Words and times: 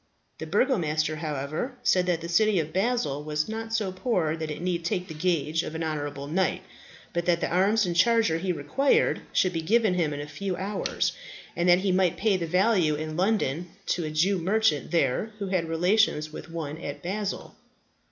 The 0.39 0.47
Burgomaster, 0.47 1.17
however, 1.17 1.75
said 1.83 2.07
that 2.07 2.21
the 2.21 2.27
city 2.27 2.59
of 2.59 2.73
Basle 2.73 3.23
was 3.23 3.47
not 3.47 3.71
so 3.71 3.91
poor 3.91 4.35
that 4.35 4.49
it 4.49 4.59
need 4.59 4.83
take 4.83 5.07
the 5.07 5.13
gage 5.13 5.61
of 5.61 5.75
an 5.75 5.83
honourable 5.83 6.25
knight, 6.25 6.63
but 7.13 7.27
that 7.27 7.39
the 7.39 7.47
arms 7.47 7.85
and 7.85 7.95
charger 7.95 8.39
he 8.39 8.51
required 8.51 9.21
should 9.31 9.53
be 9.53 9.61
given 9.61 9.93
him 9.93 10.11
in 10.11 10.19
a 10.19 10.25
few 10.25 10.55
hours, 10.55 11.13
and 11.55 11.69
that 11.69 11.81
he 11.81 11.91
might 11.91 12.17
pay 12.17 12.35
the 12.35 12.47
value 12.47 12.95
in 12.95 13.15
London 13.15 13.69
to 13.85 14.03
a 14.03 14.09
Jew 14.09 14.39
merchant 14.39 14.89
there 14.89 15.33
who 15.37 15.49
had 15.49 15.69
relations 15.69 16.33
with 16.33 16.49
one 16.49 16.79
at 16.81 17.03
Basle. 17.03 17.55